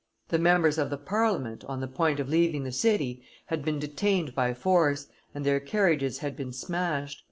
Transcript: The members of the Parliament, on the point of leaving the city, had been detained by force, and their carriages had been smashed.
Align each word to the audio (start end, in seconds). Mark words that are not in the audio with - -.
The 0.29 0.39
members 0.39 0.79
of 0.79 0.89
the 0.89 0.97
Parliament, 0.97 1.63
on 1.65 1.79
the 1.79 1.87
point 1.87 2.19
of 2.19 2.27
leaving 2.27 2.63
the 2.63 2.71
city, 2.71 3.21
had 3.45 3.63
been 3.63 3.77
detained 3.77 4.33
by 4.33 4.55
force, 4.55 5.05
and 5.35 5.45
their 5.45 5.59
carriages 5.59 6.17
had 6.17 6.35
been 6.35 6.51
smashed. 6.53 7.19